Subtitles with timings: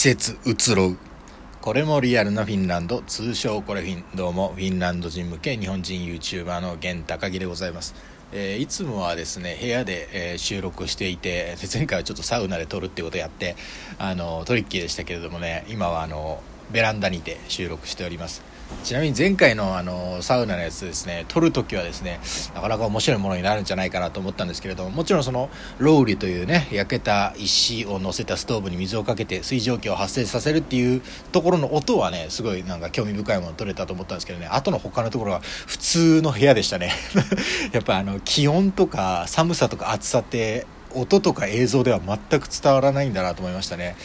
[0.00, 0.96] 節移ろう。
[1.60, 3.02] これもリアルなフィンランド。
[3.02, 4.04] 通称これフィン。
[4.14, 7.96] どうもフィンランド人向け日本人 YouTuber の源高木でございます、
[8.30, 13.56] えーいつもはですね部屋で、えー収録していて前回はちょっとサウナで撮るってことをやって
[13.98, 16.40] あのトリッキーでしたけれどもね今はあの
[16.70, 18.58] ベランダにて収録しております。
[18.84, 22.20] ちなみに前回のあのサウナのやつですね撮るときはですね
[22.54, 36.92] なかなか面白いものになるんじゃないかなと思ったんですけれどももちろんそのロウリというね焼けた石を乗せたストーブに水をかけて水蒸気を発生させるっていうところの音はねすごいなんか興味深いもの撮れたと思ったんですけどねあとの他のところは普通の部屋でしたね。
[37.72, 43.96] やっぱあの気温とか寒さとか暑さって音とか映像では全く伝わらないんだなと思いましたね。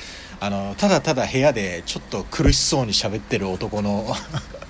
[0.44, 4.06] あのただただ部屋でちょっと苦しそうに喋ってる男の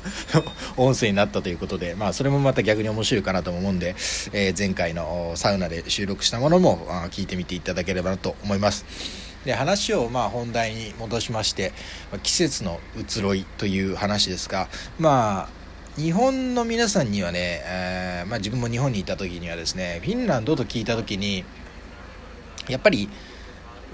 [0.77, 3.95] 音声になったということで、まあ、それもまた逆に面白いかなと思うんで、
[4.33, 8.85] えー前回のサウナで収録したものも聞いてみていただければなと思います。
[9.45, 11.73] で話をまあ本題に戻しまして
[12.21, 21.43] 季節の移ろいという話ですがまあ日本の皆さんにはね、えーまあ、自分も日本にいた時にはですねフィンランドと聞いた時に
[22.69, 23.09] やっぱり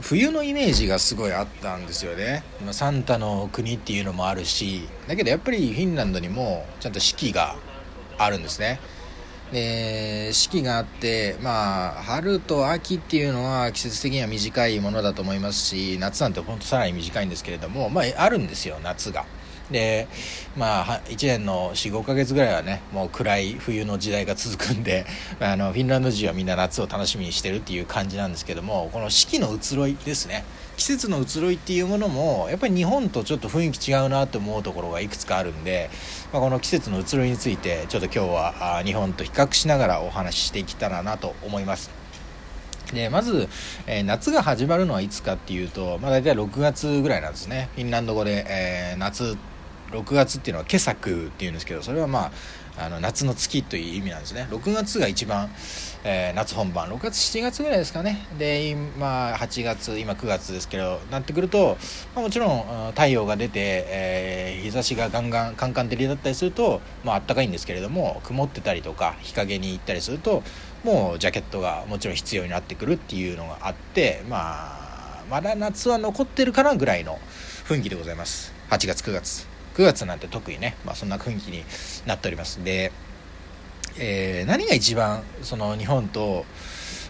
[0.02, 2.44] 冬のイメージがすごいあったんですよね。
[2.66, 7.55] まサンタの国っていうのもあるしだけどやっぱりフィンランドにもちゃんと四季が
[8.17, 8.80] あるんですね。
[9.52, 19.25] で四季があってまあ春と秋っていうのは季節的には短いものだと思いますし夏なんてほんとさらに短いんですけれどもまああるんですよ夏が。
[19.71, 20.07] で
[20.57, 25.05] まあ1年の45ヶ月ぐらいはねもう暗い冬の時代が続くんで
[25.39, 30.43] あのフィンランド人はみんな夏を楽しみにしてるっていう感じなんですけどもこの四季の移ろいですね。
[30.77, 35.89] 季節の移ろいっていうものもやっぱり日本とちょっと雰囲気違うなと思うところがいくつかあるんで、
[36.31, 41.99] まあ、この季節の移ろいについてちょっと今日は日本と比較しながらお話ししていけたらなと思います。
[42.93, 43.49] でまず、
[43.85, 47.69] えー夏が始まるのはいつかっていうと、まあ、大体6月ぐらいなんですね。
[47.75, 49.37] フィンランド語で、えー夏
[49.91, 52.31] 6月っていうのは「ケサク」っていうんですけどそれはま
[52.77, 54.47] ああの夏の月という意味なんですね。
[54.49, 55.49] 6月が一番、
[56.05, 56.87] えー夏本番。
[56.87, 58.25] 6月7月ぐらいですかね。
[58.37, 61.77] で今8月今9月ですけどなってくると、
[62.15, 70.43] まあ、もちろん太陽が出て、えー日差しがガンガンカンカン照りだったりするとまああったかいんですけれども曇ってたりとか日陰に行ったりすると
[70.83, 77.19] もうジャケットがもちろん必要になってくるっていうのがあってまあまだ夏は残ってるかなぐらいの
[77.67, 78.52] 雰囲気でございます。
[78.69, 79.58] 8月9月。
[79.79, 81.63] 9月なんて特にね、まあ、そんな雰囲気に
[82.05, 82.61] なっております。
[82.65, 82.91] で、
[83.97, 86.43] えー何が一番その日本と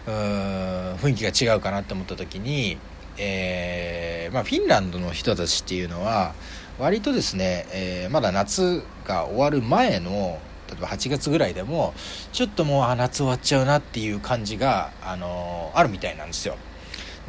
[0.06, 2.78] 雰囲気が違うかなって思った時に、
[3.18, 6.32] えーまあ、フィンランドの人たちっていうのは
[6.78, 10.38] 割とですね、えーまだ夏が終わる前の
[10.68, 11.92] 例えば8月ぐらいでも
[12.32, 16.56] ちょっともうあ夏終わっちゃうなっていう感じが、あのーあるみたいなんですよ。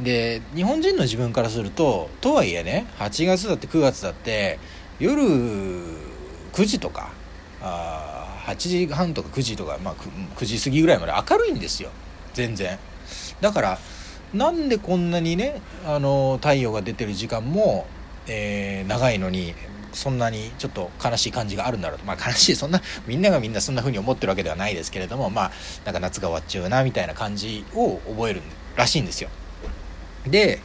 [0.00, 4.58] で日本人の自分からするととはいえね8月だって9月だって
[5.02, 7.10] 夜9時とか
[7.60, 11.90] あ8時半とか9時とか、まあ、9, 9時過ぎぐらいまで明るいんですよ。
[12.34, 12.78] 全然。
[13.40, 13.78] だから
[14.32, 17.86] なんでこんなにねあの太陽が出てる時間も、
[18.28, 19.54] えー長いのに
[19.92, 22.04] そんなにちょっと悲しい感じがあるんだろうと。
[22.04, 25.52] まあ悲しいそんなみんながみんなそんな風に思ってるわけではないですけれどもまあ
[25.84, 28.42] なんか夏が終わっちゃうなみたいな感じを覚える
[28.76, 29.30] らしいんですよ。
[30.28, 30.60] で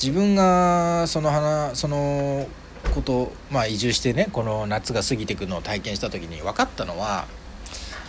[0.00, 2.46] 自分がその花その
[2.94, 7.26] ことまあ移住してねこの夏が過ぎていくのを体験した時に分かったのは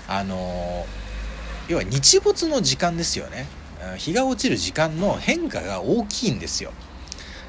[0.08, 0.86] あの
[1.68, 3.48] 要は日没の時間ですよね。
[3.98, 6.72] 日が落ちる時間の変化が大きいんですよ。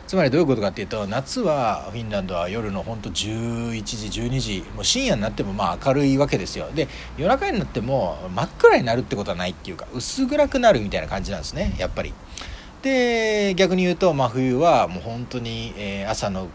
[0.07, 6.71] つまりどういうことかっていうと夏はフィンランドは夜のほんと11時12時もう深夜になってもまあ明るいわけですよ。
[6.75, 12.13] で夜中になっても真っ暗になるってことはないっていうか薄暗くなるみたいな感じなんですねやっぱり。
[12.83, 16.49] で逆に言うと、まあ、冬はもう本当に、えー朝の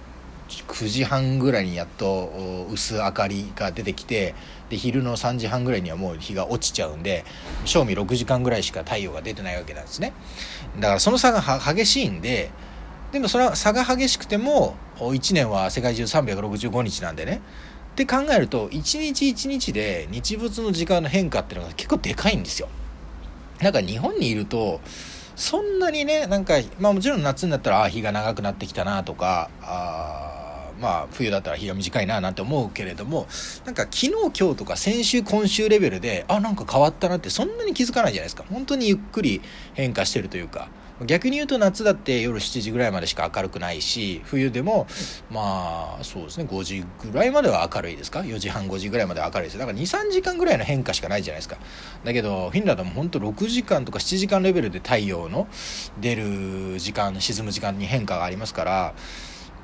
[0.49, 4.33] 9時半ぐらいにやっと薄明かりが出てきて
[4.69, 7.23] で昼の3時半ぐらいにはもう日が落ちちゃうんで
[7.65, 10.13] 正味6時間ぐらいしか太陽が出てないわけなんですね。
[10.79, 12.51] だからその差が激しいんで
[13.11, 17.41] でもそれは差が激しくても1年は世界中365日なんでね。
[17.91, 22.69] って考えると一日一日で日没の時間の変化っていうのが結構でかいんですよ。
[23.59, 24.79] なんか日本にいると
[25.39, 33.25] そんなにねなんかまあもちろん夏になったらああ日が長くなってきたなとかあまあ冬だったら日が短いななんて思うけれども
[33.63, 38.44] なんか昨日今日とか先週今週レベルであなんか変わったなってそんなに気づかないじゃないですか。
[38.51, 39.41] 本当にゆっくり
[39.75, 40.68] 変化してるというか。
[41.06, 44.86] 逆に言うと夏だって夜7時ぐらいまでしか明るくないし冬でも
[45.31, 49.57] まあそうですね5時ぐらいまでは明るいですか？4時半5時ぐらいまでは明るいです。
[49.57, 51.57] だから23時間ぐらいの変化しかないじゃないですか。
[52.04, 55.48] だけどフィンランドも本当6時間とか7時間レベルで太陽の
[56.00, 58.94] 出る時間沈む時間に変化がありますから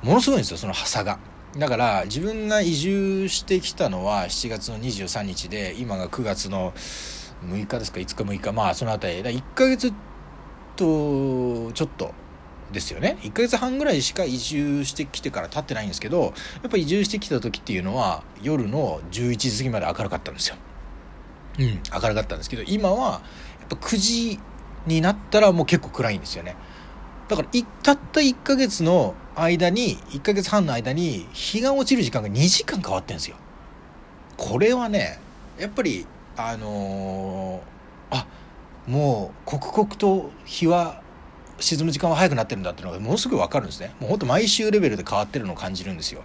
[0.03, 1.19] ものすごいんですよその差が。
[1.57, 6.73] だから自分が移住してきたのは7月の23日で今が9月の
[7.45, 8.51] 6日ですか？5日6日。
[8.51, 9.29] まあその辺り。
[9.29, 9.93] 1ヶ月
[10.75, 12.13] とちょっと
[12.71, 20.55] ですよね1ヶ月半ぐらいしか移住してきてから経ってないんですけどやっぱ移住してきた時っていうのは夜の11時過ぎまで明るかったんですよ。
[21.57, 23.21] うん、明るかったんですけど今は
[23.59, 24.39] やっぱ9時
[24.87, 26.55] になったらもう結構暗いんですよね。
[27.27, 27.49] だから
[27.81, 33.37] たった1ヶ月の間に1ヶ月半の間に日が落ちる時間が2時間変わってんですよ。
[34.37, 35.19] これはね
[35.57, 36.05] やっぱり
[36.37, 38.27] あのー、あ
[38.87, 41.01] もう刻々と日は
[41.59, 43.93] 沈む時間は早くなってるんだっていうのがものすごい分かるんですね。
[43.99, 46.21] もうほんと毎週レベルで変わってるのを感じるんですよ。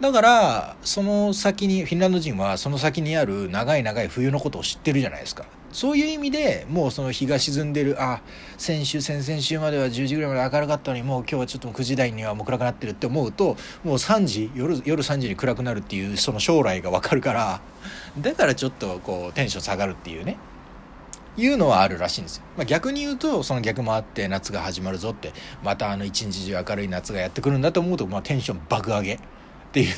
[0.00, 5.44] だからその先にフィンランド人はその先にある長い長い冬のことを知ってるじゃないですか。
[5.72, 8.22] そういう意味でもうその日が沈んでるあ
[8.56, 17.60] 先週先々週までは10時ぐらいまで明るかったのにもう今日はちょっと9時台にはもう暗くなってるって思うともう3時夜夜3時に暗くなるっていうその将来が分かるから。
[18.18, 20.38] だからちょっとこうテンション下がるっていうね。
[21.38, 25.32] いうのはあるらしいんですよ、まあ、逆に言うとその逆もあって夏が始まるぞって
[25.62, 29.18] またあの一日中明るい夏がやってくるんだと思うと、まあ、テンション爆上げっ
[29.72, 29.94] ていう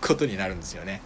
[0.00, 1.00] ことになるんですよね。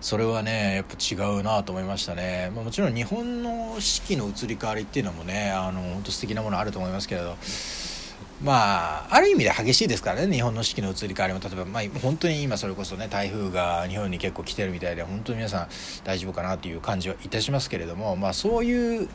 [0.00, 7.36] それはねやっぱ違うなと思いましたね、まあ、もちろん日本の四季の移り変わりっていうのもねあの本当素敵なものあると思いますけれど。
[8.42, 11.40] まあ、ある意味で激しいですからね日本の四季の移り変わりも。
[11.40, 15.68] 例えば、まあ、本当に今それこそね台風が日本に結構来てるみたいで本当に皆さん
[16.04, 19.08] 大丈夫かなという感じはいたしますけれども、まあ、そういう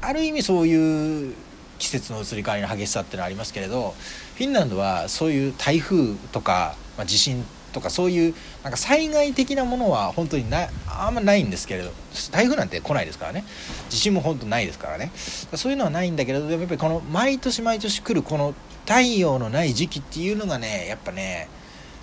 [0.00, 1.34] ある意味そういう
[1.78, 3.94] 季節の移り変わりの激しさっていうのはありますけれど
[4.36, 11.90] フィンランドはそういう台風とか、まあ、地震とかとかそういうなんか災害的なものは本当になあんまないんですけれど
[12.30, 13.44] 台風なんて来ないですからね。
[13.88, 15.10] 地震も本当ないですからね。
[15.54, 18.54] そういうのはないんだけれどでもやっぱりこの毎年毎年来るこの
[18.86, 21.48] 太陽のない時期っていうのがねやっぱね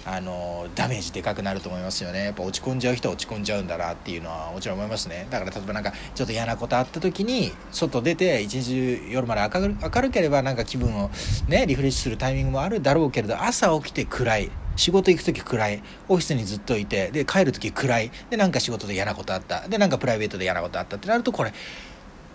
[0.05, 2.25] あのダメージでかくなると思いますよね。
[2.25, 5.27] やっぱ落ち込んじゃう人は落ち込んじゃうんだなっていうのはもちろん思いますね。
[5.29, 11.11] だから例えばなんかちょっと嫌なことあった時に外出て一日中夜まで明る明るければなんか気分を
[11.47, 14.51] ねリフレッシュするタイミングもあるだろうけれど朝起きて暗い。
[14.75, 15.83] 仕事行く時暗い。
[16.07, 18.11] オフィスにずっといてで帰る時暗い。
[18.29, 19.67] でなんか仕事で嫌なことあった。
[19.67, 21.53] でなんかプライベートで嫌なことあったってなるとこれ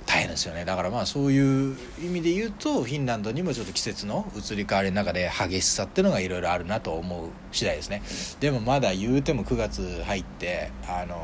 [0.07, 0.65] 大変ですよね。
[0.65, 8.03] だからまあそういう意味で言うとフィンランドにもちょっと季節の移り変わりの中で激しさっていうのがいろいろあるなと思う次第ですね。
[8.41, 11.17] でもまだ言うても9月入ってあの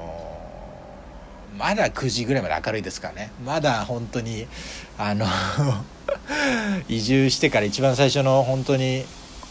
[1.57, 3.33] ー、まだ9時ぐらいまで明るいですからね。
[3.45, 4.47] まだ本当に
[4.99, 5.27] あの
[6.89, 9.05] 移住してから一番最初の本当に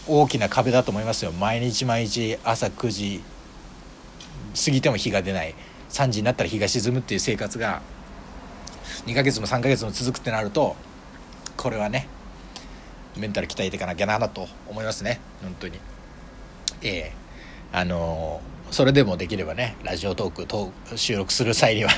[0.08, 1.32] 大きな壁だと思いますよ。
[1.32, 3.22] 毎日毎日朝9時
[4.66, 5.54] 過ぎても日が出ない。
[5.90, 7.82] 3時になったら日が沈むっていう生活が
[9.06, 10.76] 2ヶ月も3ヶ月も続くってなると
[11.58, 12.08] これはね
[13.18, 15.20] メンタル鍛えていかなきゃなと思いますね。
[15.42, 15.80] 本当に。
[16.82, 17.12] ええ。
[17.72, 21.92] あのー、それでもできればねラジオトーク収録する際には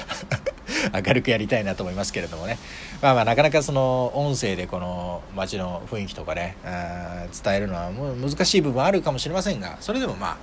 [1.05, 2.57] 明るくやりたいなと思いますけれどもね。
[3.01, 6.55] まあまあなかなかその音声でこの街の雰囲気とかね
[7.43, 10.37] 伝えるのは難しい部分あるかもしれませんがそれでもまあ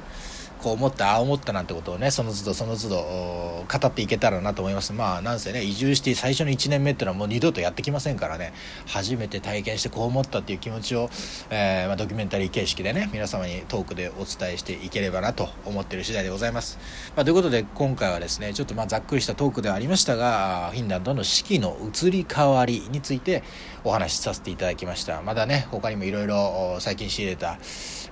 [0.58, 4.92] こう思ったああ思ったなんてことをねその都度その都度語っていけたらなと思います。
[4.92, 8.52] まあなんせね移住して最初の1年目っていうのはもう二度とやってきませんからね。
[8.86, 11.10] 初めて体験してこう思ったっていう気持ちを、
[11.50, 16.78] えー、まあ、ドキュメンタリー形式でね皆様にトークでお伝えしていければなと思ってる次第でございます、
[17.16, 23.42] まあ、ということで今回はですねちょっとまあざっくりしたトークではありましたがフィンランドの四季の移り変わりについて
[23.84, 25.22] お話しさせていただきました。
[25.22, 27.58] まだね他にもいろいろ最近仕入れた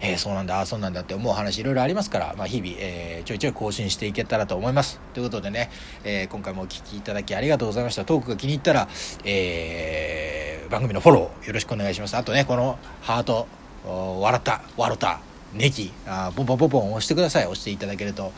[0.00, 5.00] えー、そうなんだああそうなんだって思う話いろいろありますから、まあ、日々、えー、ちょいちょい更新していけたらと思います。
[5.14, 5.70] ということでね、
[6.04, 8.04] えー、今回もお聴きいただきありがとうございました。
[8.04, 8.88] トークが気に入ったら、
[9.24, 12.16] え番組のフォローよろしくお願いします。
[12.16, 13.46] あとねこのハート
[13.84, 15.20] 笑った笑った
[15.54, 17.44] ネギあボンボンポンボン押してください。
[17.44, 18.32] 押していただけると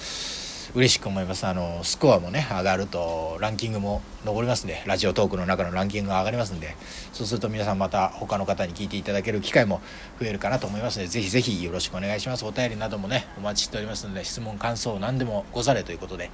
[0.75, 1.47] 嬉しく思います。
[1.47, 6.77] あのスコアもね上がるとランキングも上りますんでラジオトークの中のランキングが上がりますんで
[7.13, 9.81] そうすると皆さんまた他の方に聞いていただける機会も
[10.21, 12.45] 増えるかなと思いますのでぜひぜひよろしくお願いします。
[12.45, 16.31] お便りなどもねお待ちしておりますので質問感想何でもござれということで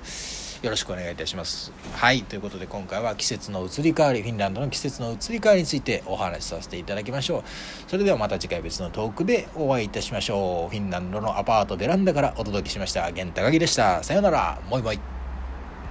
[0.63, 1.73] よろしくお願いいたします。
[1.93, 7.43] はいということで今回は季節の移り変わりフィンランドの季節の移り変わりについてお話しさせていただきましょう。
[7.87, 10.71] それではまた次回別のトークでお会いいたしましょう。
[10.71, 13.11] フィンランドのアパートベランダからお届けしました。
[13.11, 14.03] 源高木でした。
[14.03, 15.14] さようならもいもい。